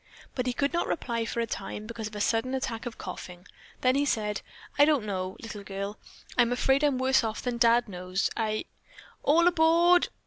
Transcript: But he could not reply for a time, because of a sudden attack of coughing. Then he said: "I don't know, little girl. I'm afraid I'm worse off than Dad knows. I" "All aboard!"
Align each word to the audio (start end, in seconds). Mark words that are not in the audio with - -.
But 0.33 0.47
he 0.47 0.53
could 0.53 0.73
not 0.73 0.87
reply 0.87 1.25
for 1.25 1.41
a 1.41 1.45
time, 1.45 1.85
because 1.85 2.07
of 2.07 2.15
a 2.15 2.21
sudden 2.21 2.55
attack 2.55 2.87
of 2.87 2.97
coughing. 2.97 3.45
Then 3.81 3.93
he 3.93 4.03
said: 4.03 4.41
"I 4.79 4.83
don't 4.83 5.05
know, 5.05 5.37
little 5.43 5.63
girl. 5.63 5.99
I'm 6.35 6.51
afraid 6.51 6.83
I'm 6.83 6.97
worse 6.97 7.23
off 7.23 7.43
than 7.43 7.59
Dad 7.59 7.87
knows. 7.87 8.31
I" 8.35 8.65
"All 9.23 9.47
aboard!" 9.47 10.09